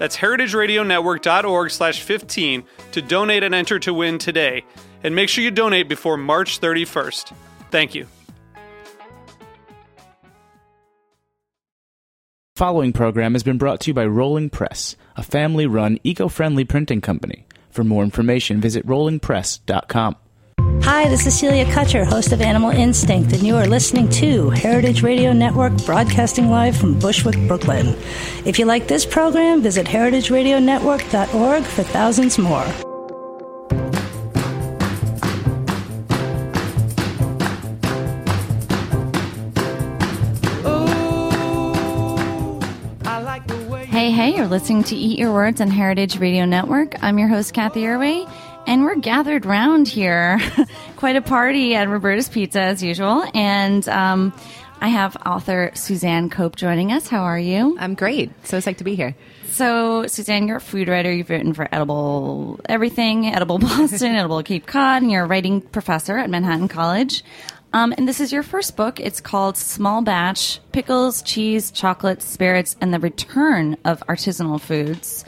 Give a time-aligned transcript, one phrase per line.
[0.00, 4.64] That's heritageradionetwork.org slash 15 to donate and enter to win today.
[5.04, 7.34] And make sure you donate before March 31st.
[7.70, 8.06] Thank you.
[12.56, 16.64] Following program has been brought to you by Rolling Press, a family run, eco friendly
[16.64, 17.46] printing company.
[17.70, 20.16] For more information, visit rollingpress.com.
[20.92, 25.04] Hi, this is Celia Kutcher, host of Animal Instinct, and you are listening to Heritage
[25.04, 27.96] Radio Network, broadcasting live from Bushwick, Brooklyn.
[28.44, 32.64] If you like this program, visit heritageradionetwork.org for thousands more.
[43.84, 47.00] Hey, hey, you're listening to Eat Your Words on Heritage Radio Network.
[47.00, 48.28] I'm your host, Cathy Erway,
[48.70, 50.40] and we're gathered round here.
[50.96, 53.24] Quite a party at Roberta's Pizza, as usual.
[53.34, 54.32] And um,
[54.80, 57.08] I have author Suzanne Cope joining us.
[57.08, 57.76] How are you?
[57.80, 58.30] I'm great.
[58.46, 59.16] So psyched to be here.
[59.46, 61.12] So, Suzanne, you're a food writer.
[61.12, 66.16] You've written for Edible Everything, Edible Boston, Edible Cape Cod, and you're a writing professor
[66.16, 67.24] at Manhattan College.
[67.72, 69.00] Um, and this is your first book.
[69.00, 75.24] It's called Small Batch Pickles, Cheese, Chocolate, Spirits, and the Return of Artisanal Foods.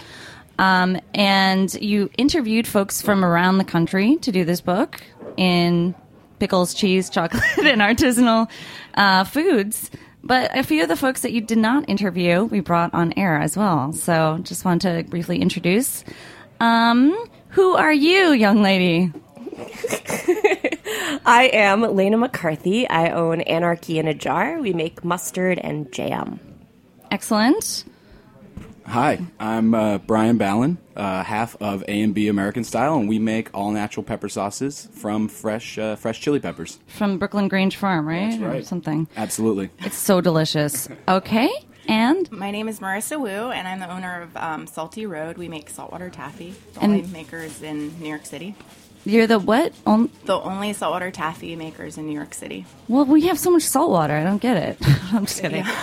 [0.62, 5.02] Um, and you interviewed folks from around the country to do this book
[5.36, 5.92] in
[6.38, 8.48] pickles, cheese, chocolate, and artisanal
[8.94, 9.90] uh, foods.
[10.22, 13.40] But a few of the folks that you did not interview, we brought on air
[13.40, 13.92] as well.
[13.92, 16.04] So just wanted to briefly introduce.
[16.60, 17.12] Um,
[17.48, 19.12] who are you, young lady?
[21.26, 22.88] I am Laena McCarthy.
[22.88, 24.60] I own Anarchy in a Jar.
[24.60, 26.38] We make mustard and jam.
[27.10, 27.84] Excellent.
[28.92, 33.18] Hi, I'm uh, Brian Ballan, uh, half of A and B American Style, and we
[33.18, 36.78] make all natural pepper sauces from fresh uh, fresh chili peppers.
[36.88, 38.30] From Brooklyn Grange Farm, right?
[38.32, 38.60] That's right.
[38.60, 39.08] Or something.
[39.16, 39.70] Absolutely.
[39.78, 40.88] It's so delicious.
[41.08, 41.48] Okay.
[41.88, 45.38] And My name is Marisa Wu, and I'm the owner of um, Salty Road.
[45.38, 48.54] We make saltwater taffy, the And- only makers in New York City.
[49.06, 49.72] you're the what?
[49.86, 52.66] Um, The only saltwater taffy makers in New York City.
[52.88, 54.14] well, we have so much salt water.
[54.14, 54.76] I don't get it.
[55.14, 55.64] I'm just kidding.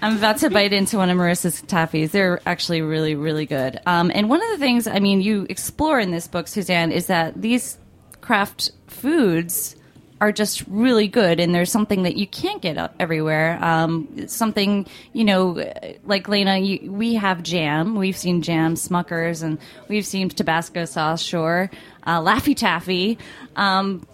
[0.00, 2.12] I'm about to bite into one of Marisa's taffies.
[2.12, 3.80] They're actually really, really good.
[3.84, 7.06] Um, and one of the things, I mean, you explore in this book, Suzanne, is
[7.08, 7.78] that these
[8.20, 9.74] craft foods
[10.20, 13.58] are just really good, and there's something that you can't get everywhere.
[13.62, 15.64] Um, something, you know,
[16.04, 17.94] like Laena, you, we have jam.
[17.94, 19.58] We've seen jam, Smuckers, and
[19.88, 21.70] we've seen Tabasco sauce, sure,
[22.04, 23.18] uh, Laffy Taffy.
[23.54, 24.06] Um,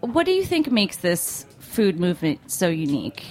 [0.00, 3.24] what do you think makes this food movement so unique,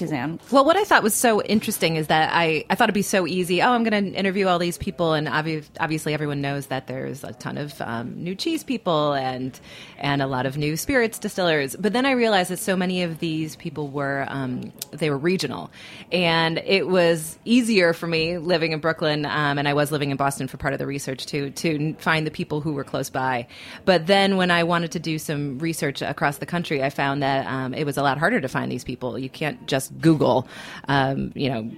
[0.00, 0.40] Suzanne?
[0.50, 3.26] Well, what I thought was so interesting is that I, I thought it'd be so
[3.26, 3.60] easy.
[3.60, 7.22] Oh, I'm going to interview all these people, and obvi- obviously everyone knows that there's
[7.22, 9.58] a ton of um, new cheese people and
[9.98, 11.76] and a lot of new spirits distillers.
[11.76, 15.70] But then I realized that so many of these people were um, they were regional,
[16.10, 20.16] and it was easier for me living in Brooklyn, um, and I was living in
[20.16, 23.46] Boston for part of the research too, to find the people who were close by.
[23.84, 27.46] But then when I wanted to do some research across the country, I found that
[27.46, 29.18] um, it was a lot harder to find these people.
[29.18, 30.46] You can't just Google,
[30.88, 31.70] um, you know,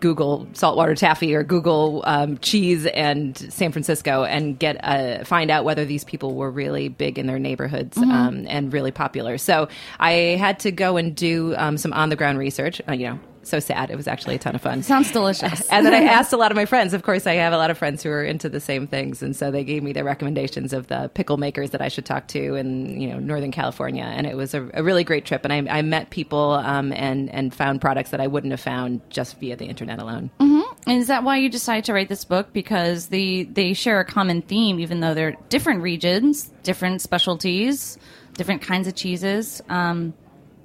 [0.00, 5.64] Google saltwater taffy or Google um, cheese and San Francisco and get uh, find out
[5.64, 9.38] whether these people were really big in their neighborhoods um, and really popular.
[9.38, 9.68] So
[9.98, 12.82] I had to go and do um, some on the ground research.
[12.86, 13.90] Uh, you know, so sad.
[13.90, 14.82] It was actually a ton of fun.
[14.82, 15.62] Sounds delicious.
[15.72, 16.92] And then I asked a lot of my friends.
[16.92, 19.34] Of course, I have a lot of friends who are into the same things, and
[19.34, 22.54] so they gave me their recommendations of the pickle makers that I should talk to
[22.56, 24.04] in you know Northern California.
[24.04, 25.44] And it was a, a really great trip.
[25.44, 29.00] And I, I met people um, and and found products that I wouldn't have found
[29.10, 30.30] just via the internet alone.
[30.86, 32.52] And is that why you decided to write this book?
[32.52, 37.98] Because they they share a common theme, even though they're different regions, different specialties,
[38.34, 39.62] different kinds of cheeses.
[39.68, 40.14] Um,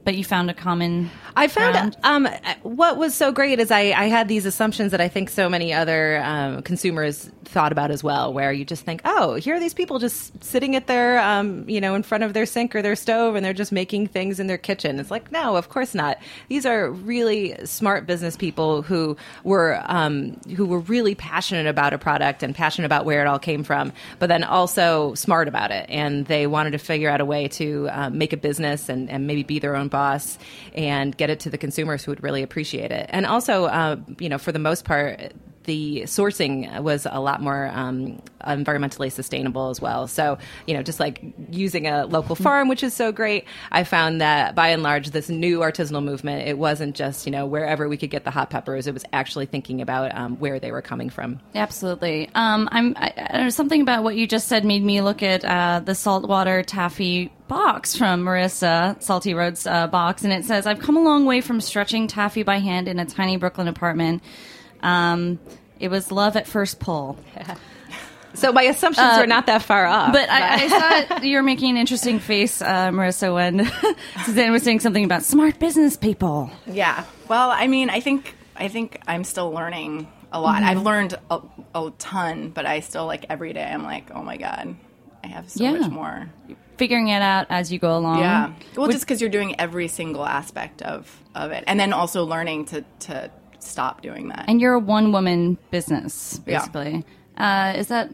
[0.08, 1.10] but you found a common.
[1.36, 2.30] I found um,
[2.64, 5.74] what was so great is I, I had these assumptions that I think so many
[5.74, 9.74] other um, consumers thought about as well, where you just think, oh, here are these
[9.74, 12.96] people just sitting at their, um, you know, in front of their sink or their
[12.96, 15.00] stove, and they're just making things in their kitchen.
[15.00, 16.18] It's like, no, of course not.
[16.50, 21.98] These are really smart business people who were um, who were really passionate about a
[21.98, 25.90] product and passionate about where it all came from, but then also smart about it,
[25.90, 29.28] and they wanted to figure out a way to um, make a business and, and
[29.28, 30.38] maybe be their own boss
[30.74, 33.10] and get it to the consumers who would really appreciate it.
[33.10, 35.34] And also, uh, you know, for the most part,
[35.68, 40.08] the sourcing was a lot more um, environmentally sustainable as well.
[40.08, 41.22] So, you know, just like
[41.52, 45.30] using a local farm, which is so great, I found that by and large, this
[45.30, 48.88] new artisanal movement, it wasn't just, you know, wherever we could get the hot peppers,
[48.88, 51.40] it was actually thinking about um, where they were coming from.
[51.54, 52.30] Absolutely.
[52.34, 55.82] Um, I'm I, I, something about what you just said made me look at uh,
[55.84, 60.96] the saltwater taffy box from Marisa Salty Roads uh, box, and it says, "I've come
[60.96, 64.24] a long way from stretching taffy by hand in a tiny Brooklyn apartment."
[64.82, 65.40] Um,
[65.80, 67.18] it was love at first pull.
[68.38, 70.14] So my assumptions uh, were not that far off.
[70.14, 70.30] But, but.
[70.30, 73.66] I, I, saw you were making an interesting face, uh, Marisa, when
[74.26, 76.52] Suzanne was saying something about smart business people.
[76.68, 77.04] Yeah.
[77.28, 80.62] Well, I mean, I think I think I'm still learning a lot.
[80.62, 80.66] Mm-hmm.
[80.66, 81.42] I've learned a,
[81.74, 83.64] a, ton, but I still like every day.
[83.64, 84.76] I'm like, oh my god,
[85.24, 85.72] I have so yeah.
[85.72, 86.30] much more.
[86.78, 88.20] Figuring it out as you go along.
[88.20, 88.54] Yeah.
[88.76, 92.66] Well, just because you're doing every single aspect of of it, and then also learning
[92.66, 93.32] to to
[93.68, 94.46] stop doing that.
[94.48, 97.04] And you're a one woman business, basically.
[97.38, 97.72] Yeah.
[97.74, 98.14] Uh, is that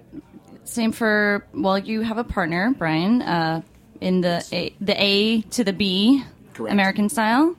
[0.66, 1.46] same for?
[1.54, 3.62] Well, you have a partner, Brian, uh,
[4.02, 6.24] in the a, the A to the B
[6.54, 6.74] Correct.
[6.74, 7.56] American style.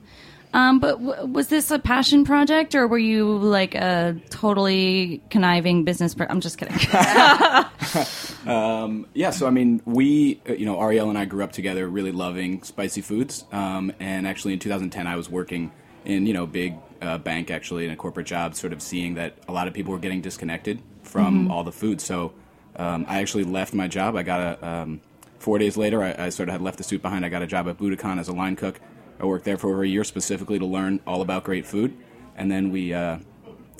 [0.54, 5.82] Um, but w- was this a passion project, or were you like a totally conniving
[5.82, 6.14] business?
[6.14, 6.76] Per- I'm just kidding.
[8.46, 11.88] um, yeah, so I mean, we, uh, you know, Ariel and I grew up together,
[11.88, 13.44] really loving spicy foods.
[13.50, 15.72] Um, and actually, in 2010, I was working
[16.04, 19.36] in you know big uh, bank actually in a corporate job, sort of seeing that
[19.48, 21.50] a lot of people were getting disconnected from mm-hmm.
[21.50, 22.00] all the food.
[22.00, 22.32] So
[22.76, 24.16] um, I actually left my job.
[24.16, 25.00] I got a um,
[25.38, 26.02] four days later.
[26.02, 27.24] I, I, sort of had left the suit behind.
[27.24, 28.80] I got a job at Buddakan as a line cook.
[29.20, 31.96] I worked there for over a year specifically to learn all about great food,
[32.36, 33.18] and then we, uh,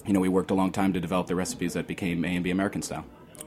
[0.06, 2.44] you know, we worked a long time to develop the recipes that became A and
[2.44, 3.05] B American style.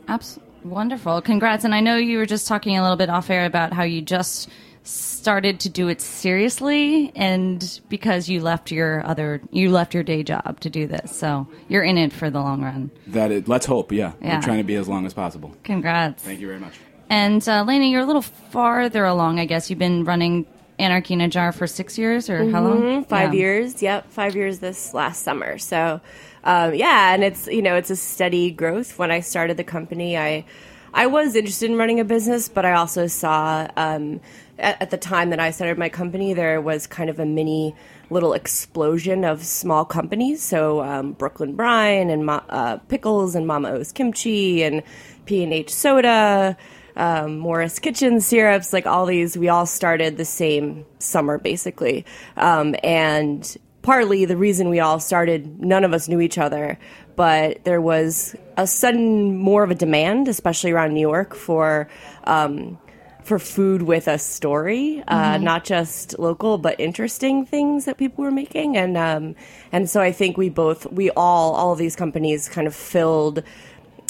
[0.07, 1.21] Absolutely wonderful.
[1.21, 1.63] Congrats!
[1.63, 4.01] And I know you were just talking a little bit off air about how you
[4.01, 4.49] just
[4.87, 10.23] started to do it seriously and because you left your other you left your day
[10.23, 12.89] job to do this so you're in it for the long run.
[13.07, 14.13] That it, let's hope yeah.
[14.21, 14.37] yeah.
[14.37, 15.53] we're trying to be as long as possible.
[15.63, 16.23] Congrats.
[16.23, 16.73] Thank you very much.
[17.09, 19.69] And uh, Laena, you're a little farther along i guess.
[19.69, 20.45] You've been running
[20.79, 22.53] anarchy in a jar for six years or mm-hmm.
[22.53, 23.03] how long?
[23.03, 23.39] Five yeah.
[23.39, 23.81] years.
[23.81, 25.57] Yep five years this last summer.
[25.57, 25.99] So
[26.45, 28.97] um, yeah and it's you know it's a steady growth.
[28.97, 30.45] When i started the company i
[30.93, 34.19] I was interested in running a business, but I also saw um,
[34.59, 37.75] at, at, the time that I started my company, there was kind of a mini
[38.09, 40.41] little explosion of small companies.
[40.41, 44.83] So um, Brooklyn Brine and uh, Pickles and Mama O's Kimchi and
[45.25, 46.57] P and H Soda.
[46.95, 52.05] Um, Morris Kitchen syrups, like all these, we all started the same summer basically.
[52.37, 56.79] Um, and partly the reason we all started, none of us knew each other,
[57.15, 61.87] but there was a sudden more of a demand, especially around New York, for
[62.23, 62.79] um,
[63.27, 65.43] for food with a story, uh, mm-hmm.
[65.43, 69.35] not just local but interesting things that people were making, and um,
[69.71, 73.43] and so I think we both, we all, all of these companies kind of filled.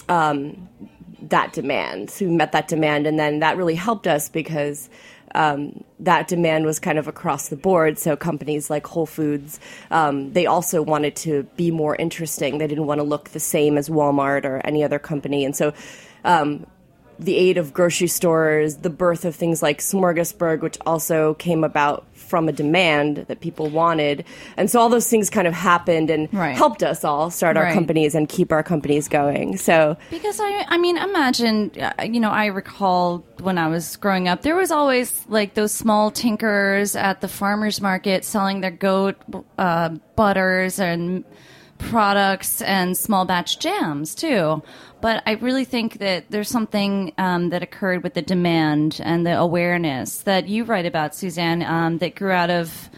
[0.07, 0.69] Um,
[1.19, 2.11] that demand.
[2.11, 4.87] So we met that demand, and then that really helped us because
[5.33, 7.97] um, that demand was kind of across the board.
[7.97, 12.59] So companies like Whole Foods, um, they also wanted to be more interesting.
[12.59, 15.73] They didn't want to look the same as Walmart or any other company, and so.
[16.23, 16.67] Um,
[17.19, 22.05] the aid of grocery stores, the birth of things like Smorgasburg, which also came about
[22.13, 24.25] from a demand that people wanted.
[24.57, 26.55] And so all those things kind of happened and right.
[26.55, 27.73] helped us all start our right.
[27.73, 29.57] companies and keep our companies going.
[29.57, 34.27] So because I I mean imagine uh, you know I recall when I was growing
[34.27, 39.15] up there was always like those small tinkers at the farmers market selling their goat
[39.57, 41.23] uh, butters and
[41.77, 44.61] products and small batch jams too.
[45.01, 49.37] But I really think that there's something um, that occurred with the demand and the
[49.37, 52.89] awareness that you write about, Suzanne, um, that grew out of.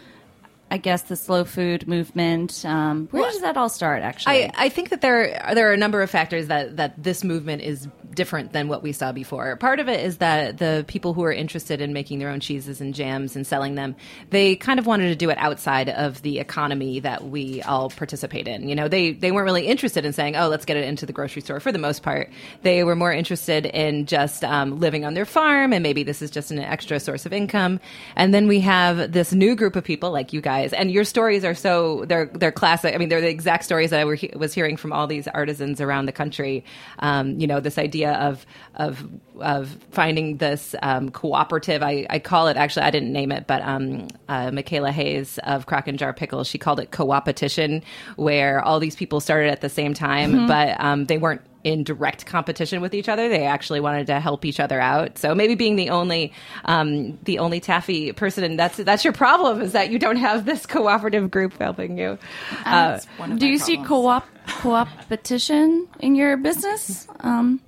[0.70, 2.64] I guess the slow food movement.
[2.64, 4.02] Um, where well, does that all start?
[4.02, 7.02] Actually, I, I think that there are, there are a number of factors that that
[7.02, 9.56] this movement is different than what we saw before.
[9.56, 12.80] Part of it is that the people who are interested in making their own cheeses
[12.80, 13.96] and jams and selling them,
[14.30, 18.46] they kind of wanted to do it outside of the economy that we all participate
[18.46, 18.68] in.
[18.68, 21.12] You know, they they weren't really interested in saying, "Oh, let's get it into the
[21.12, 22.30] grocery store." For the most part,
[22.62, 26.30] they were more interested in just um, living on their farm, and maybe this is
[26.30, 27.80] just an extra source of income.
[28.14, 31.04] And then we have this new group of people, like you guys guys, and your
[31.04, 32.94] stories are so they're they're classic.
[32.94, 35.80] I mean, they're the exact stories that I were, was hearing from all these artisans
[35.80, 36.64] around the country.
[36.98, 39.06] Um, you know, this idea of of
[39.40, 41.82] of finding this um, cooperative.
[41.82, 42.82] I, I call it actually.
[42.82, 46.58] I didn't name it, but um, uh, Michaela Hayes of Crock and Jar Pickles, she
[46.58, 47.82] called it co-opetition,
[48.16, 50.46] where all these people started at the same time, Mm-hmm.
[50.46, 53.28] but um, they weren't in direct competition with each other.
[53.28, 55.18] They actually wanted to help each other out.
[55.18, 56.32] So maybe being the only
[56.64, 60.44] um, the only taffy person, and that's that's your problem is that you don't have
[60.46, 62.18] this cooperative group helping you.
[62.64, 63.88] Uh, That's one of Do my you see problems.
[63.88, 64.26] co-op
[64.62, 67.06] co-opetition in your business?
[67.20, 67.60] Um,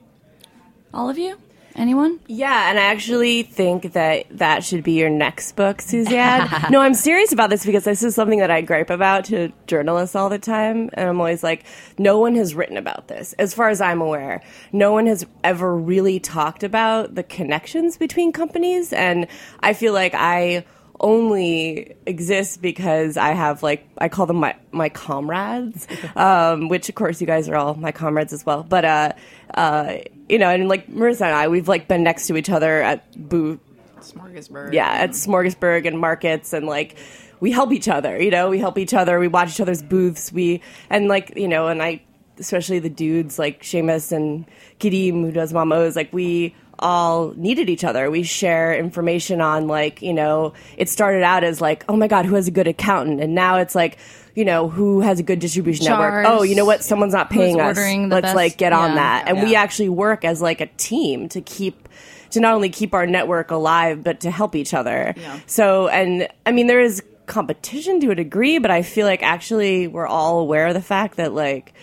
[0.95, 1.37] all of you?
[1.75, 2.21] Anyone?
[2.26, 6.49] Yeah, and I actually think that that should be your next book, Suzanne.
[6.71, 10.14] no, I'm serious about this because this is something that I gripe about to journalists
[10.14, 10.91] all the time.
[10.93, 11.64] And I'm always like,
[11.99, 13.33] no one has written about this.
[13.35, 18.33] As far as I'm aware, no one has ever really talked about the connections between
[18.33, 18.93] companies.
[18.93, 19.26] And
[19.61, 20.64] I feel like I
[21.02, 25.87] only exist because I have like I call them my my comrades,
[26.17, 28.62] um, which of course you guys are all my comrades as well.
[28.62, 29.12] But uh,
[29.55, 29.95] uh,
[30.33, 33.29] you know, and like Marisa and I, we've like been next to each other at
[33.29, 33.61] booth,
[34.01, 34.73] Smorgasbord.
[34.73, 36.97] yeah, at Smorgasburg and markets, and like
[37.41, 38.21] we help each other.
[38.21, 39.19] You know, we help each other.
[39.19, 40.33] We watch each other's booths.
[40.33, 42.01] We and like you know, and I
[42.39, 44.47] especially the dudes like Seamus and
[44.81, 48.11] Kadeem who does Mamos, like we all needed each other.
[48.11, 52.26] We share information on like, you know, it started out as like, oh my God,
[52.26, 53.21] who has a good accountant?
[53.21, 53.99] And now it's like,
[54.35, 56.26] you know, who has a good distribution network?
[56.26, 56.83] Oh, you know what?
[56.83, 57.76] Someone's not paying us.
[57.76, 59.29] Let's best- like get on that.
[59.29, 61.88] And we actually work as like a team to keep
[62.31, 65.14] to not only keep our network alive, but to help each other.
[65.17, 65.41] Yeah.
[65.47, 69.87] So, and I mean, there is competition to a degree, but I feel like actually
[69.87, 71.75] we're all aware of the fact that like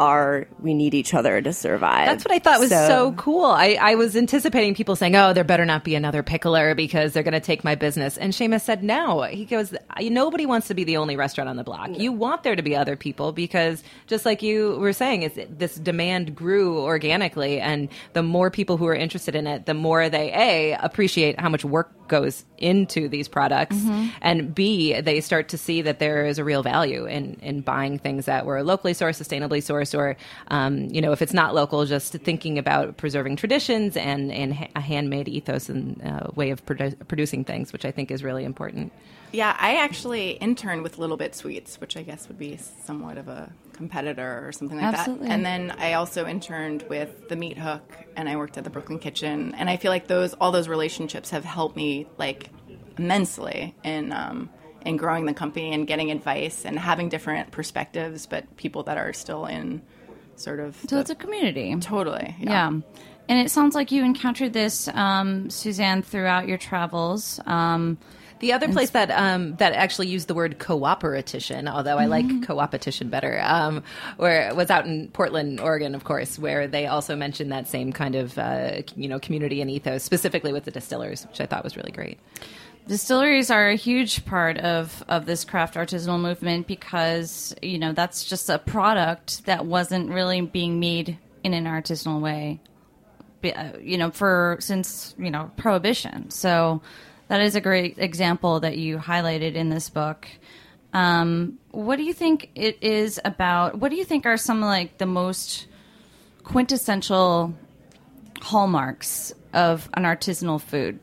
[0.00, 2.06] our we need each other to survive.
[2.06, 3.44] That's what I thought was so, cool.
[3.44, 7.22] I, I was anticipating people saying, "Oh, there better not be another pickler because they're
[7.22, 10.84] going to take my business." And Seamus said, "No." He goes, "Nobody wants to be
[10.84, 11.90] the only restaurant on the block.
[11.98, 15.74] You want there to be other people because, just like you were saying, is this
[15.74, 20.32] demand grew organically, and the more people who are interested in it, the more they
[20.32, 24.08] a appreciate how much work goes into these products, mm-hmm.
[24.20, 27.98] and b they start to see that there is a real value in in buying
[27.98, 30.16] things that were locally sourced, sustainably sourced, or
[30.48, 34.68] um, you know, if it's not local, just thinking about preserving traditions and and ha-
[34.76, 38.44] a handmade ethos and uh, way of produ- producing things, which I think is really
[38.44, 38.92] important.
[39.32, 43.52] Yeah, I actually interned with Liddabit Sweets, which I guess would be somewhat of a
[43.72, 45.28] competitor or something like Absolutely.
[45.28, 45.34] that.
[45.34, 48.98] And then I also interned with the Meat Hook, and I worked at the Brooklyn
[48.98, 49.54] Kitchen.
[49.54, 52.50] And I feel like those all those relationships have helped me like
[52.98, 54.50] immensely in um,
[54.86, 59.12] in growing the company and getting advice and having different perspectives, but people that are
[59.12, 59.82] still in
[60.36, 61.74] sort of So the- it's a community.
[61.80, 62.68] totally Yeah.
[62.68, 67.38] And it sounds like you encountered this, um, Suzanne, throughout your travels.
[67.46, 67.98] Um,
[68.40, 72.50] The other place that um, that actually used the word cooperation, although I like Mm-hmm.
[72.50, 73.82] coopetition better, um,
[74.16, 78.14] where was out in Portland, Oregon, of course, where they also mentioned that same kind
[78.14, 81.76] of uh, you know community and ethos, specifically with the distillers, which I thought was
[81.76, 82.18] really great.
[82.90, 88.24] Distilleries are a huge part of, of this craft artisanal movement because, you know, that's
[88.24, 92.58] just a product that wasn't really being made in an artisanal way,
[93.44, 96.30] uh, you know, for since, you know, prohibition.
[96.30, 96.82] So
[97.28, 100.26] that is a great example that you highlighted in this book.
[100.92, 103.78] Um, what do you think it is about?
[103.78, 105.68] What do you think are some like the most
[106.42, 107.54] quintessential
[108.40, 110.98] hallmarks of an artisanal food?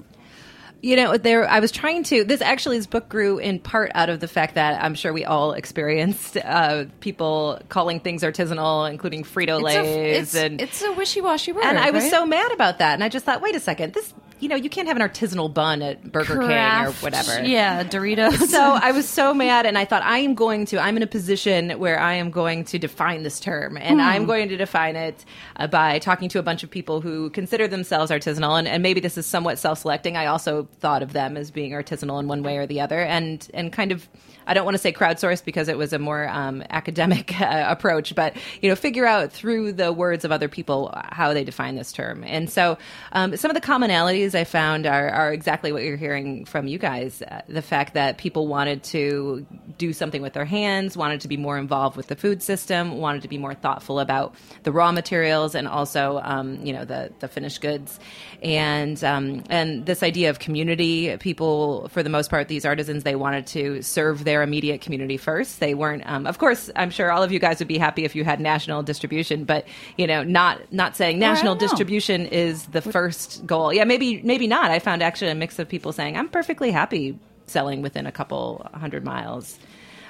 [0.87, 2.23] You know, there I was trying to.
[2.23, 5.25] This actually, this book grew in part out of the fact that I'm sure we
[5.25, 11.51] all experienced uh, people calling things artisanal, including Frito Lay's, it's, and it's a wishy-washy
[11.51, 12.11] word, and I was right?
[12.11, 12.93] so mad about that.
[12.93, 15.53] And I just thought, wait a second, this you know, you can't have an artisanal
[15.53, 16.51] bun at Burger King
[16.87, 17.43] or whatever.
[17.43, 18.37] Yeah, Doritos.
[18.57, 20.79] So I was so mad, and I thought I am going to.
[20.79, 24.27] I'm in a position where I am going to define this term, and I'm Hmm.
[24.27, 25.25] going to define it
[25.57, 28.99] uh, by talking to a bunch of people who consider themselves artisanal, and, and maybe
[28.99, 30.15] this is somewhat self-selecting.
[30.17, 33.47] I also thought of them as being artisanal in one way or the other, and
[33.53, 34.07] and kind of.
[34.49, 38.15] I don't want to say crowdsourced because it was a more um, academic uh, approach,
[38.15, 41.91] but you know, figure out through the words of other people how they define this
[41.91, 42.23] term.
[42.23, 42.77] And so,
[43.11, 46.77] um, some of the commonalities I found are, are exactly what you're hearing from you
[46.77, 49.45] guys: uh, the fact that people wanted to
[49.77, 53.21] do something with their hands, wanted to be more involved with the food system, wanted
[53.21, 57.27] to be more thoughtful about the raw materials and also, um, you know, the the
[57.27, 57.99] finished goods,
[58.41, 61.15] and um, and this idea of community.
[61.17, 65.59] People, for the most part, these artisans they wanted to serve their immediate community first.
[65.59, 68.15] They weren't, um, of course, I'm sure all of you guys would be happy if
[68.15, 69.67] you had national distribution, but
[69.97, 73.73] you know, not not saying national distribution is the first goal.
[73.73, 74.71] Yeah, maybe maybe not.
[74.71, 78.69] I found actually a mix of people saying I'm perfectly happy selling within a couple
[78.73, 79.57] hundred miles.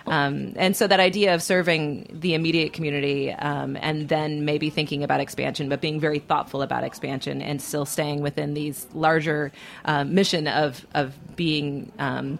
[0.07, 5.03] Um, and so that idea of serving the immediate community um, and then maybe thinking
[5.03, 9.51] about expansion, but being very thoughtful about expansion and still staying within these larger
[9.85, 11.91] uh, mission of of being.
[11.99, 12.39] Um,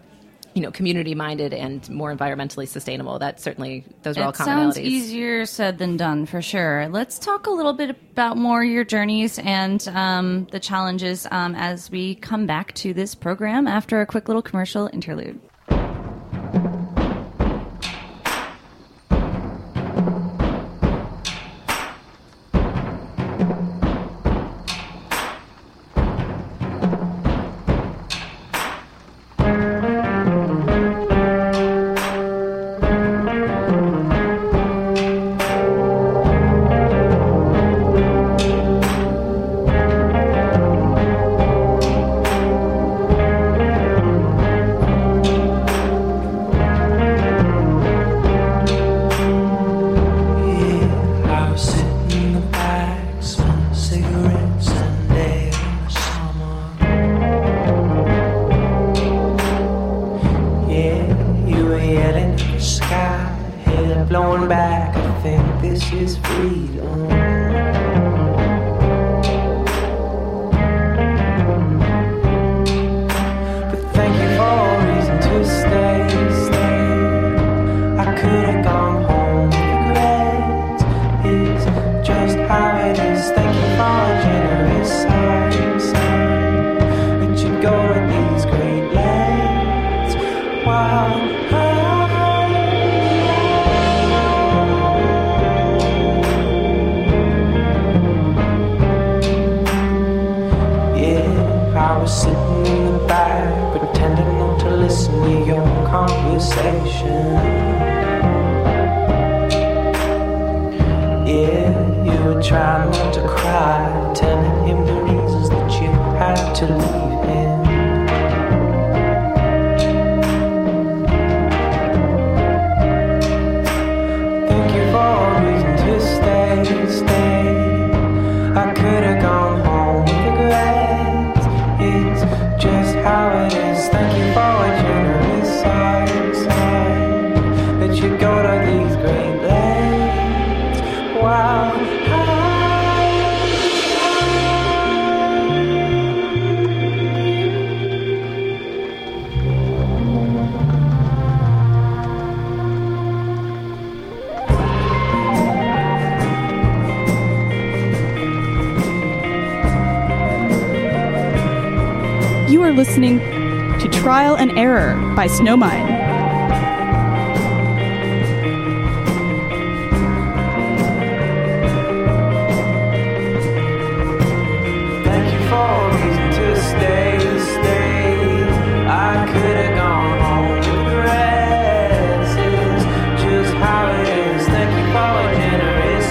[0.58, 3.20] you know, community minded and more environmentally sustainable.
[3.20, 6.90] That certainly those are all it sounds easier said than done for sure.
[6.90, 11.92] Let's talk a little bit about more your journeys and um, the challenges um, as
[11.92, 15.40] we come back to this program after a quick little commercial interlude.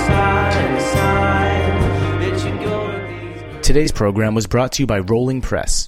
[0.06, 3.66] Sign, sign that you go to these.
[3.66, 5.85] Today's program was brought to you by Rolling Press.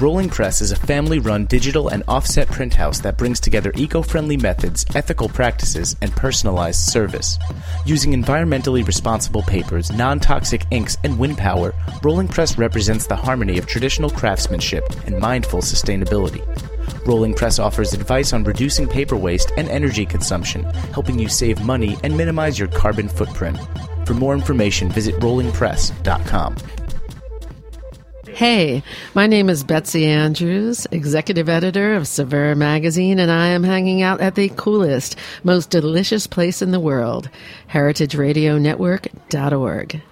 [0.00, 4.00] Rolling Press is a family run digital and offset print house that brings together eco
[4.00, 7.38] friendly methods, ethical practices, and personalized service.
[7.84, 13.58] Using environmentally responsible papers, non toxic inks, and wind power, Rolling Press represents the harmony
[13.58, 16.42] of traditional craftsmanship and mindful sustainability.
[17.06, 21.98] Rolling Press offers advice on reducing paper waste and energy consumption, helping you save money
[22.02, 23.58] and minimize your carbon footprint.
[24.06, 26.56] For more information, visit rollingpress.com.
[28.40, 28.82] Hey,
[29.14, 34.22] my name is Betsy Andrews, executive editor of Saveur Magazine, and I am hanging out
[34.22, 37.28] at the coolest, most delicious place in the world,
[37.70, 40.02] heritageradionetwork.org.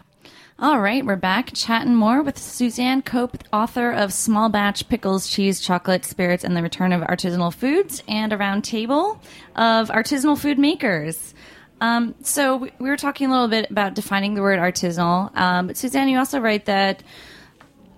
[0.59, 5.63] All right, we're back chatting more with Suzanne Cope, author of Small Batch Pickles, Cheese,
[5.63, 9.23] Chocolate, Spirits, and the Return of Artisanal Foods, and a round table
[9.57, 11.33] of artisanal food makers.
[11.81, 15.69] Um, so we we were talking a little bit about defining the word artisanal, um,
[15.69, 17.03] but Suzanne, you also write that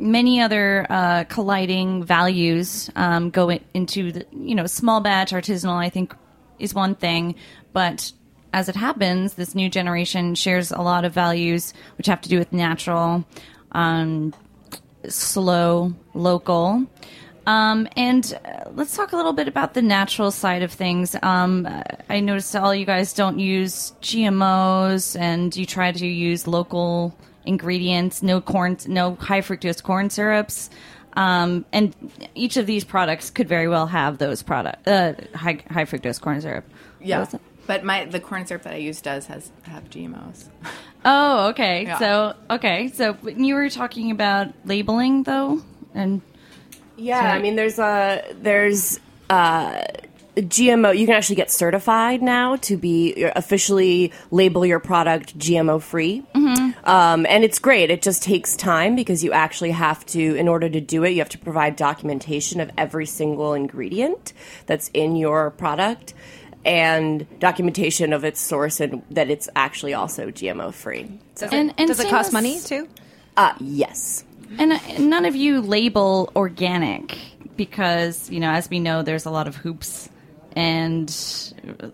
[0.01, 5.77] many other uh, colliding values um, go in, into the you know small batch artisanal.
[5.77, 6.15] I think
[6.59, 7.35] is one thing,
[7.73, 8.13] but
[8.53, 12.39] as it happens, this new generation shares a lot of values which have to do
[12.39, 13.25] with natural,
[13.73, 14.35] um,
[15.09, 16.87] slow, local.
[17.47, 21.17] Um, and uh, let's talk a little bit about the natural side of things.
[21.23, 21.67] Um,
[22.09, 28.23] I noticed all you guys don't use GMOs, and you try to use local ingredients.
[28.23, 30.71] No corn, no high fructose corn syrups.
[31.15, 31.95] Um, and
[32.35, 36.41] each of these products could very well have those product uh, high, high fructose corn
[36.41, 36.65] syrup.
[37.01, 37.27] Yeah.
[37.67, 40.49] But my the corn syrup that I use does has have GMOs.
[41.03, 41.85] Oh, okay.
[41.85, 41.99] Yeah.
[41.99, 42.89] So, okay.
[42.89, 45.63] So you were talking about labeling, though,
[45.95, 46.21] and
[46.97, 47.33] Yeah, Sorry.
[47.33, 49.01] I mean, there's a there's
[49.31, 49.81] uh,
[50.43, 50.97] GMO.
[50.97, 56.23] You can actually get certified now to be officially label your product GMO free,
[56.85, 57.91] um, and it's great.
[57.91, 61.19] It just takes time because you actually have to, in order to do it, you
[61.19, 64.33] have to provide documentation of every single ingredient
[64.67, 66.15] that's in your product.
[66.63, 71.11] And documentation of its source and that it's actually also GMO free.
[71.37, 72.87] Does And- it, and does it cost as- money too?
[73.35, 74.25] Uh, yes.
[74.59, 77.17] and uh, none of you label organic
[77.57, 80.10] because you know, as we know, there's a lot of hoops
[80.57, 81.15] and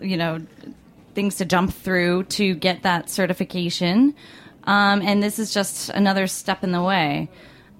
[0.00, 0.40] you know
[1.14, 4.14] things to jump through to get that certification.
[4.64, 7.28] Um, and this is just another step in the way.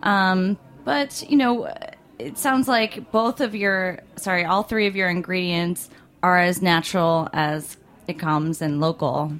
[0.03, 1.73] Um, but you know,
[2.19, 5.91] it sounds like both of your, sorry, all three of your ingredients
[6.23, 7.77] are as natural as
[8.09, 9.33] it comes and local.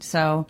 [0.00, 0.46] So,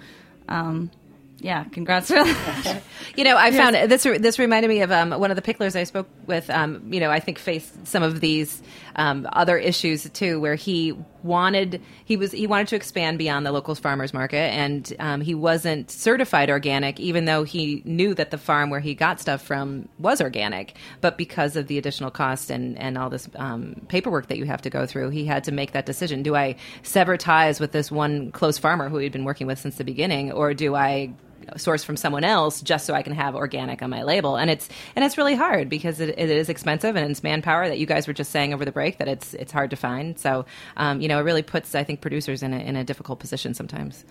[0.49, 0.91] um,
[1.39, 2.83] yeah, congrats for that.
[3.15, 4.05] You know, I found this.
[4.05, 6.49] This reminded me of um, one of the picklers I spoke with.
[6.49, 8.63] Um, you know, I think faced some of these
[8.97, 13.53] um, other issues too, where he wanted he was he wanted to expand beyond the
[13.53, 18.39] local farmers market, and um, he wasn't certified organic, even though he knew that the
[18.39, 20.77] farm where he got stuff from was organic.
[21.01, 24.63] But because of the additional cost and and all this um, paperwork that you have
[24.63, 27.91] to go through, he had to make that decision: Do I sever ties with this
[27.91, 31.13] one close farmer who he'd been working with since the beginning, or do I
[31.57, 34.37] source from someone else just so I can have organic on my label.
[34.37, 37.79] And it's and it's really hard because it, it is expensive and it's manpower that
[37.79, 40.19] you guys were just saying over the break that it's it's hard to find.
[40.19, 40.45] So
[40.77, 43.55] um, you know it really puts I think producers in a, in a difficult position
[43.55, 44.05] sometimes.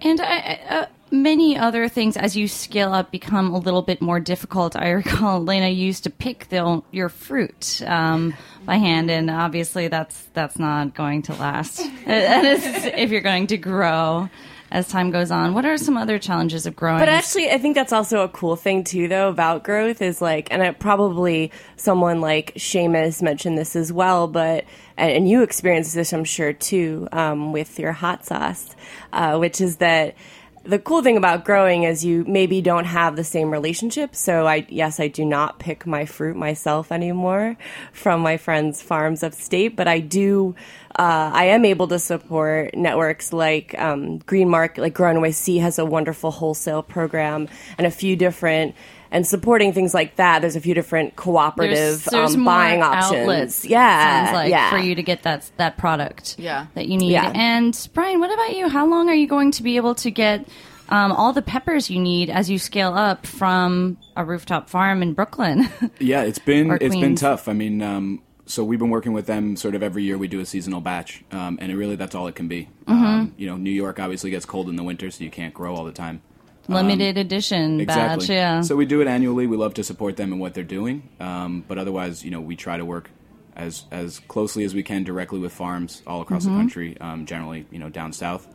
[0.00, 4.20] And I, uh, many other things as you scale up become a little bit more
[4.20, 4.76] difficult.
[4.76, 10.28] I recall Laena used to pick the, your fruit um, by hand, and obviously that's
[10.34, 11.80] that's not going to last.
[12.08, 14.30] And if you're going to grow
[14.70, 16.98] as time goes on, what are some other challenges of growing?
[16.98, 20.48] But actually, I think that's also a cool thing too, though, about growth is like,
[20.50, 24.64] and it probably someone like Seamus mentioned this as well, but
[24.96, 28.74] and, and you experienced this, I'm sure, too, um, with your hot sauce,
[29.12, 30.16] uh, which is that
[30.64, 34.14] the cool thing about growing is you maybe don't have the same relationship.
[34.14, 37.56] So I yes, I do not pick my fruit myself anymore
[37.92, 40.54] from my friends' farms upstate, but I do.
[40.98, 45.78] Uh, I am able to support networks like um, Green Market, like Grow NYC has
[45.78, 48.74] a wonderful wholesale program, and a few different.
[49.10, 52.82] And supporting things like that, there's a few different cooperative there's, there's um, more buying
[52.82, 53.20] options.
[53.20, 53.64] outlets.
[53.64, 54.70] Yeah, sounds like yeah.
[54.70, 56.34] for you to get that that product.
[56.36, 56.66] Yeah.
[56.74, 57.12] that you need.
[57.12, 57.32] Yeah.
[57.32, 58.68] And Brian, what about you?
[58.68, 60.48] How long are you going to be able to get
[60.88, 65.14] um, all the peppers you need as you scale up from a rooftop farm in
[65.14, 65.68] Brooklyn?
[66.00, 67.48] Yeah, it's been it's been tough.
[67.48, 70.18] I mean, um, so we've been working with them sort of every year.
[70.18, 72.68] We do a seasonal batch, um, and it really that's all it can be.
[72.86, 73.04] Mm-hmm.
[73.04, 75.74] Um, you know, New York obviously gets cold in the winter, so you can't grow
[75.76, 76.22] all the time.
[76.66, 78.26] Limited edition Exactly.
[78.26, 78.30] batch.
[78.30, 78.60] Yeah.
[78.60, 79.46] So we do it annually.
[79.46, 82.56] We love to support them in what they're doing, um, but otherwise, you know, we
[82.56, 83.10] try to work
[83.56, 86.54] as as closely as we can directly with farms all across Mm-hmm.
[86.54, 86.98] the country.
[87.00, 88.46] Um, generally, you know, down south,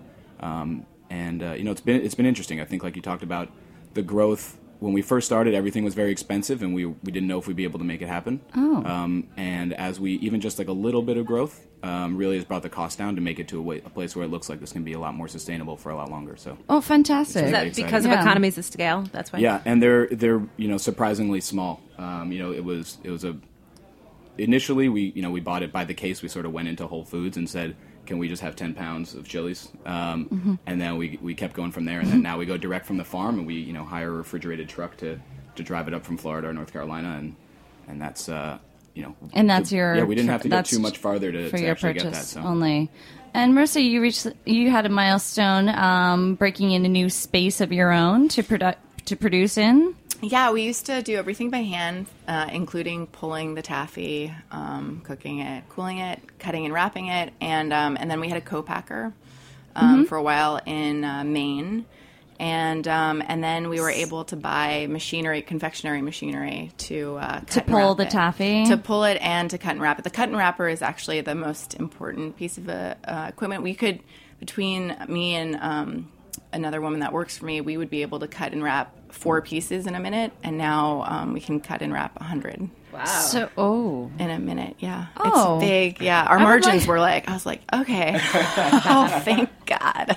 [0.41, 2.61] um, and uh, you know, it's been it's been interesting.
[2.61, 3.49] I think, like you talked about,
[3.95, 4.57] the growth.
[4.83, 7.55] When we first started, everything was very expensive, and we we didn't know if we'd
[7.55, 8.41] be able to make it happen.
[8.53, 8.83] Oh.
[8.83, 12.43] Um, and as we even just like a little bit of growth, um, really has
[12.43, 14.49] brought the cost down to make it to a, way, a place where it looks
[14.49, 16.35] like this can be a lot more sustainable for a lot longer.
[16.35, 17.45] So oh, fantastic.
[17.45, 17.85] Is that exciting.
[17.85, 18.19] because of Yeah.
[18.19, 19.05] economies of scale?
[19.13, 19.39] That's why.
[19.39, 21.79] yeah, and they're they're you know surprisingly small.
[21.97, 23.37] Um, you know, it was it was a
[24.37, 26.21] initially we you know we bought it by the case.
[26.21, 29.13] We sort of went into Whole Foods and said, "Can we just have ten pounds
[29.15, 31.99] of chilies?" Um, And then we we kept going from there.
[31.99, 34.11] And then now we go direct from the farm, and we you know hire a
[34.11, 35.19] refrigerated truck to
[35.55, 37.35] to drive it up from Florida or North Carolina, and
[37.87, 38.57] and that's uh,
[38.93, 40.03] you know and that's the- your yeah.
[40.03, 42.13] We didn't have to go too much farther to, for to your actually purchase get
[42.13, 42.25] that.
[42.25, 42.89] So only.
[43.35, 47.71] And Marisa, you reached you had a milestone um, breaking in a new space of
[47.71, 49.95] your own to produ- to produce in.
[50.23, 55.39] Yeah, we used to do everything by hand, uh, including pulling the taffy, um, cooking
[55.39, 59.13] it, cooling it, cutting and wrapping it, and um, and then we had a co-packer
[59.75, 61.85] um, for a while in uh, Maine,
[62.39, 67.57] and um, and then we were able to buy machinery, confectionery machinery to uh, cut
[67.57, 68.11] and pull the it.
[68.11, 68.65] taffy?
[68.65, 70.03] to pull it and to cut and wrap it.
[70.03, 73.61] The cut and wrapper is actually the most important piece of uh, uh, equipment.
[73.61, 73.99] We could
[74.39, 76.11] between me and um,
[76.53, 79.41] another woman that works for me, we would be able to cut and wrap four
[79.41, 83.05] pieces in a minute, and now um, we can cut and wrap a hundred Wow.
[83.05, 84.75] So oh, in a minute.
[84.77, 85.55] Yeah, Oh.
[85.57, 85.99] it's big.
[86.01, 90.09] Yeah, our would margins like- were like, I was like, okay, oh, thank God.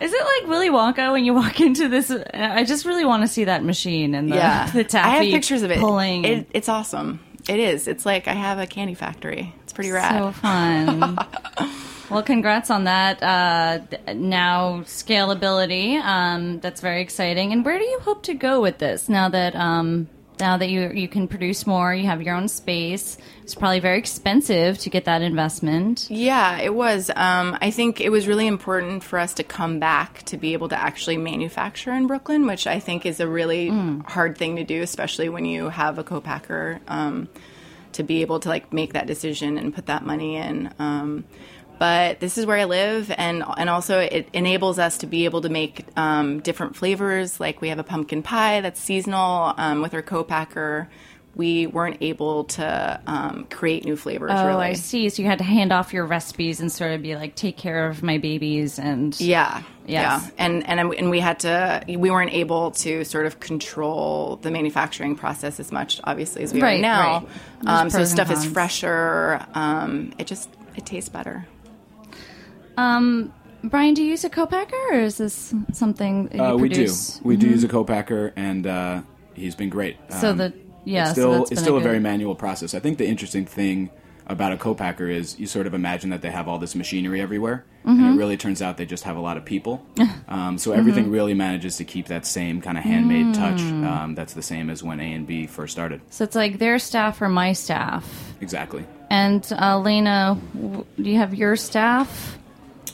[0.00, 2.10] Is it like Willy Wonka when you walk into this?
[2.34, 5.08] I just really want to see that machine and the, yeah, the taffy.
[5.08, 5.78] I have pictures of it.
[5.78, 6.24] pulling.
[6.26, 7.20] It, it's awesome.
[7.48, 7.88] It is.
[7.88, 9.54] It's like I have a candy factory.
[9.62, 10.18] It's pretty rad.
[10.18, 11.18] So fun.
[12.10, 13.22] well, congrats on that.
[13.22, 13.80] Uh,
[14.12, 16.00] now scalability.
[16.00, 17.52] Um, that's very exciting.
[17.52, 20.08] And where do you hope to go with this now that um,
[20.40, 23.16] now that you you can produce more, you have your own space.
[23.42, 26.08] It's probably very expensive to get that investment.
[26.10, 27.10] Yeah, it was.
[27.14, 30.68] Um, I think it was really important for us to come back to be able
[30.70, 33.68] to actually manufacture in Brooklyn, which I think is a really
[34.06, 36.80] hard thing to do, especially when you have a co-packer.
[36.88, 37.28] Um,
[37.94, 40.72] to be able to like make that decision and put that money in.
[40.78, 41.24] Um,
[41.78, 45.40] but this is where I live, and and also it enables us to be able
[45.42, 47.40] to make um, different flavors.
[47.40, 50.88] Like we have a pumpkin pie that's seasonal um, with our co-packer.
[51.36, 54.30] We weren't able to um, create new flavors.
[54.32, 54.66] Oh, really.
[54.66, 55.08] I see.
[55.08, 57.88] So you had to hand off your recipes and sort of be like, take care
[57.88, 60.22] of my babies and Yeah, Yes.
[60.22, 61.82] yeah, and and and we had to.
[61.88, 66.62] We weren't able to sort of control the manufacturing process as much, obviously, as we
[66.62, 67.26] Right, are now.
[67.64, 67.80] right.
[67.80, 69.44] Um, so stuff is fresher.
[69.54, 71.46] Um, it just it tastes better.
[72.76, 73.32] Um,
[73.62, 76.92] Brian, do you use a co-packer or is this something that you Uh, we do.
[77.22, 77.50] We do Mhm.
[77.50, 79.00] use a co-packer, and uh,
[79.34, 79.96] he's been great.
[80.10, 80.52] So Um, the-
[80.84, 82.74] yeah, it's still that's it's still a a, very manual process.
[82.74, 83.88] I think the interesting thing
[84.26, 87.64] about a co-packer is you sort of imagine that they have all this machinery everywhere,
[87.84, 88.14] and Mhm.
[88.14, 89.82] it really turns out they just have a lot of people.
[90.28, 91.12] um, so everything Mhm.
[91.12, 93.60] really manages to keep that same kind of handmade touch.
[93.62, 93.86] Mm.
[93.86, 96.00] Um, that's the same as when A and B first started.
[96.10, 98.04] So it's like their staff or my staff.
[98.42, 98.84] Exactly.
[99.10, 102.38] And uh, Laena, w- do you have your staff?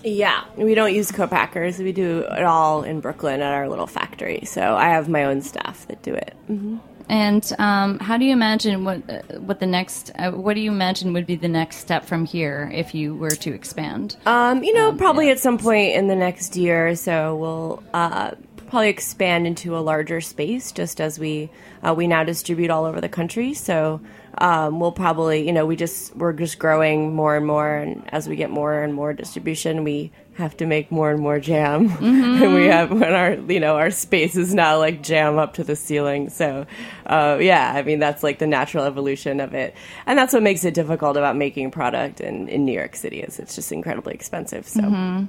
[0.05, 1.79] Yeah, we don't use co-packers.
[1.79, 4.45] We do it all in Brooklyn at our little factory.
[4.45, 6.35] So I have my own staff that do it.
[6.47, 10.13] hmm And um, how do you imagine what uh, what the next?
[10.15, 13.31] Uh, what do you imagine would be the next step from here if you were
[13.31, 14.17] to expand?
[14.27, 18.31] Um, you know, probably at some point in the next year or so, we'll uh,
[18.71, 20.73] probably expand into a larger space.
[20.73, 21.51] Just as we
[21.87, 24.01] uh, we now distribute all over the country, so
[24.39, 28.29] um, we'll probably, you know, we just we're just growing more and more, and as
[28.29, 32.55] we get more and more distribution, we have to make more and more jam, and
[32.55, 35.77] we have when our you know our space is now like jam up to the
[35.77, 36.31] ceiling.
[36.31, 36.65] So,
[37.07, 39.75] uh, yeah, I mean that's like the natural evolution of it,
[40.07, 43.39] and that's what makes it difficult about making product in in New York City is
[43.39, 44.67] it's just incredibly expensive.
[44.67, 44.81] So.
[44.81, 45.29] Mhm.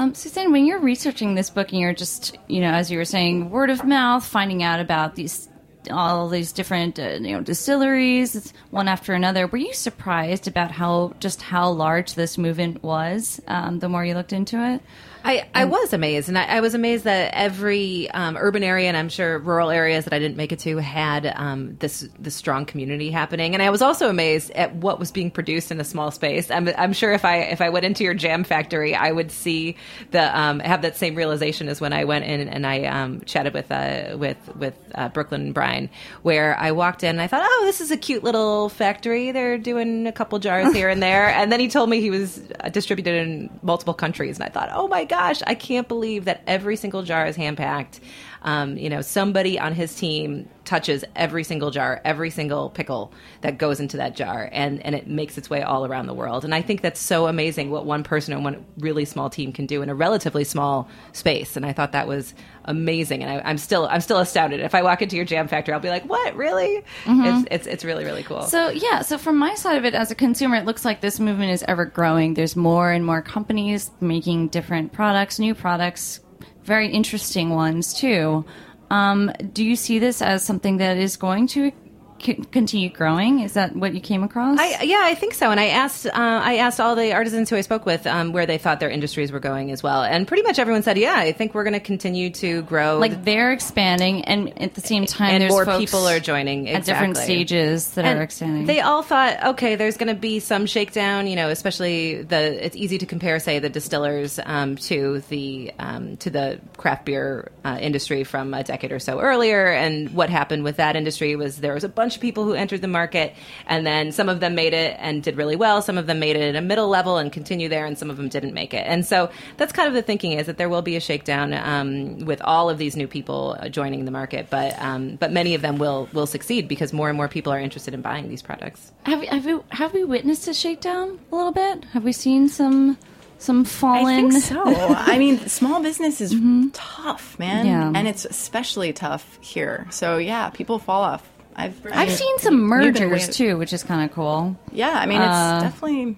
[0.00, 3.04] Um, Suzanne, when you're researching this book and you're just, you know, as you were
[3.04, 5.46] saying, word of mouth, finding out about these
[5.90, 11.12] all these different, uh, you know, distilleries, one after another, were you surprised about how
[11.20, 13.42] just how large this movement was?
[13.46, 14.80] Um, the more you looked into it,
[15.24, 18.96] I, I was amazed, and I, I was amazed that every um, urban area, and
[18.96, 22.64] I'm sure rural areas that I didn't make it to, had um, this this strong
[22.64, 23.54] community happening.
[23.54, 26.50] And I was also amazed at what was being produced in a small space.
[26.50, 29.76] I'm, I'm sure if I if I went into your jam factory, I would see
[30.10, 33.52] the um, have that same realization as when I went in and I um, chatted
[33.52, 35.90] with uh, with with uh, Brooklyn and Brian,
[36.22, 39.32] where I walked in and I thought, oh, this is a cute little factory.
[39.32, 42.40] They're doing a couple jars here and there, and then he told me he was
[42.60, 46.42] uh, distributed in multiple countries, and I thought, oh my gosh, I can't believe that
[46.46, 47.98] every single jar is hand packed.
[48.42, 53.58] Um, you know, somebody on his team touches every single jar, every single pickle that
[53.58, 56.44] goes into that jar, and and it makes its way all around the world.
[56.44, 59.66] And I think that's so amazing what one person and one really small team can
[59.66, 61.56] do in a relatively small space.
[61.56, 63.22] And I thought that was amazing.
[63.22, 64.60] And I, I'm still I'm still astounded.
[64.60, 66.82] If I walk into your jam factory, I'll be like, what really?
[67.04, 67.42] Mhm.
[67.42, 68.42] It's, it's it's really really cool.
[68.42, 71.20] So yeah, so from my side of it as a consumer, it looks like this
[71.20, 72.34] movement is ever growing.
[72.34, 76.20] There's more and more companies making different products, new products,
[76.64, 78.44] very interesting ones too.
[78.90, 81.72] Um, do you see this as something that is going to
[82.20, 83.40] c- continue growing?
[83.40, 84.58] Is that what you came across?
[84.58, 85.50] I, yeah, I think so.
[85.50, 88.46] And I asked, uh, I asked all the artisans who I spoke with um, where
[88.46, 91.32] they thought their industries were going as well, and pretty much everyone said, "Yeah, I
[91.32, 95.30] think we're going to continue to grow." like they're expanding, and at the same time,
[95.30, 98.66] and there's more people are joining at different stages that And are expanding.
[98.66, 101.26] They all thought, okay, there's going to be some shakedown.
[101.26, 102.64] You know, especially the.
[102.64, 107.50] It's easy to compare, say, the distillers um, to the um, to the craft beer
[107.64, 109.66] uh, industry from a decade or so earlier.
[109.66, 112.80] And what happened with that industry was there was a bunch of people who entered
[112.82, 113.34] the market,
[113.66, 115.82] and then some of them made it and did really well.
[115.82, 118.16] Some of them made it at a middle level and continue there, and some of
[118.16, 118.84] them didn't make it.
[118.86, 122.18] And so that's kind of the thinking is that there will be a shakedown um,
[122.26, 125.62] with all of these new people uh, joining the market, but um, but many of
[125.62, 128.92] them will will succeed because more and more people are interested in buying these products.
[129.04, 131.84] have, have, we, have we witnessed a shakedown a little bit?
[131.86, 132.96] Have we seen some
[133.38, 134.26] some fallen?
[134.26, 134.62] I think so.
[134.66, 136.34] I mean, small business is
[136.74, 137.92] tough, man, Yeah.
[137.94, 139.86] and it's especially tough here.
[139.90, 141.26] So yeah, people fall off.
[141.56, 144.56] I've I've seen some mergers too, which is kind of cool.
[144.72, 146.16] Yeah, I mean, it's Uh, definitely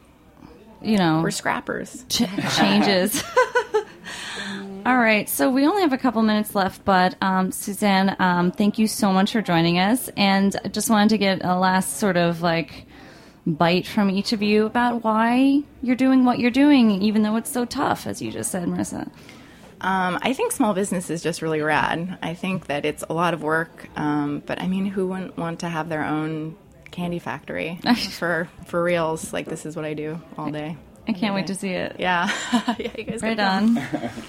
[0.83, 2.05] you know we're scrappers.
[2.09, 2.25] ch-
[2.57, 3.23] changes.
[4.85, 8.79] All right, so we only have a couple minutes left, but um, Suzanne, um, thank
[8.81, 12.17] you so much for joining us, and I just wanted to get a last sort
[12.17, 12.87] of like
[13.47, 17.51] bite from each of you about why you're doing what you're doing, even though it's
[17.51, 19.09] so tough, as you just said, Marisa.
[19.83, 22.17] Um, I think small business is just really rad.
[22.23, 25.61] I think that it's a lot of work, um, but I mean, who wouldn't want
[25.61, 26.57] to have their own
[26.93, 27.81] candy factory
[28.13, 29.33] for for reals?
[29.33, 30.77] Like this is what I do all day.
[31.09, 31.97] I can't wait to see it.
[31.99, 32.31] Yeah,
[32.79, 34.11] yeah, you guys Right gotta on.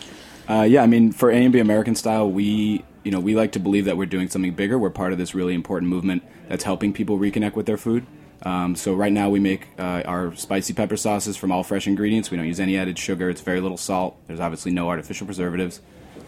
[0.46, 3.86] Uh, yeah, I mean, for A&B American Style, we you know we like to believe
[3.86, 4.78] that we're doing something bigger.
[4.78, 8.06] We're part of this really important movement that's helping people reconnect with their food.
[8.44, 12.30] Um, so right now we make uh, our spicy pepper sauces from all fresh ingredients.
[12.30, 13.30] We don't use any added sugar.
[13.30, 14.18] It's very little salt.
[14.28, 15.80] There's obviously no artificial preservatives.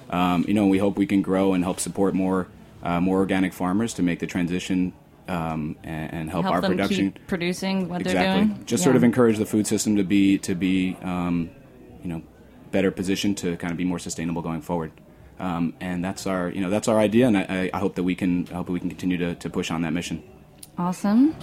[0.10, 2.48] Um, you know, we hope we can grow and help support more
[2.84, 4.94] uh, more organic farmers to make the transition
[5.28, 8.24] um, and, and help, Help our production producing what exactly.
[8.24, 8.66] they're doing.
[8.68, 8.86] Just Yeah.
[8.86, 11.50] sort of encourage the food system to be to be um,
[12.04, 12.22] you know
[12.72, 14.92] better positioned to kind of be more sustainable going forward.
[15.40, 18.16] Um, and that's our you know that's our idea, and I, I- hope that we
[18.16, 20.24] can I hope we can continue to, to push on that mission.
[20.78, 21.36] awesome.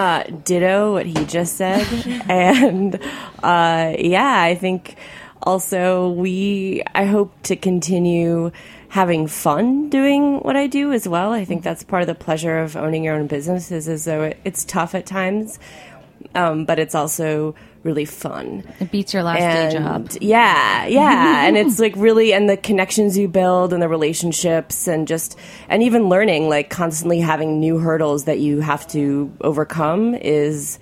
[0.00, 1.86] Uh, ditto what he just said.
[2.28, 2.98] and
[3.42, 4.96] uh, yeah, I think
[5.42, 8.50] also we, I hope to continue
[8.88, 11.32] having fun doing what I do as well.
[11.32, 14.22] I think that's part of the pleasure of owning your own business is as though
[14.22, 15.58] it, it's tough at times,
[16.34, 18.62] um, but it's also really fun.
[18.78, 20.10] It beats your last day job.
[20.20, 25.08] Yeah, yeah, and it's like really, and the connections you build, and the relationships, and
[25.08, 25.38] just,
[25.68, 30.78] and even learning, like constantly having new hurdles that you have to overcome is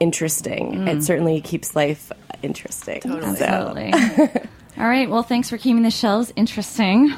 [0.00, 0.72] interesting.
[0.74, 0.88] Mm.
[0.96, 3.00] It certainly keeps life interesting.
[3.02, 3.92] So- Absolutely.
[4.76, 5.08] All right.
[5.08, 7.14] Well, thanks for keeping the shelves interesting.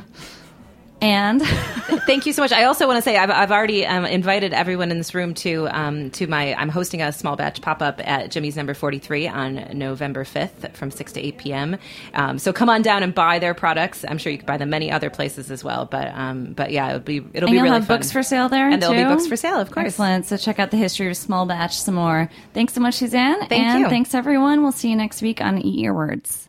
[1.00, 1.42] And
[2.06, 2.52] Thank you so much.
[2.52, 5.68] I also want to say I've, I've already um, invited everyone in this room to
[5.68, 6.54] um, to my.
[6.54, 10.90] I'm hosting a small batch pop up at Jimmy's Number 43 on November 5th from
[10.90, 11.78] 6 to 8 p.m.
[12.14, 14.04] Um, so come on down and buy their products.
[14.08, 15.86] I'm sure you can buy them many other places as well.
[15.86, 17.98] But um, but yeah, it'll be it'll and be you'll really have fun.
[17.98, 19.86] books for sale there, and there'll be books for sale, of course.
[19.86, 20.26] Excellent.
[20.26, 22.30] So check out the history of Small Batch some more.
[22.52, 23.40] Thanks so much, Suzanne.
[23.48, 23.88] Thank and you.
[23.88, 24.62] thanks everyone.
[24.62, 26.48] We'll see you next week on Eat Your Words.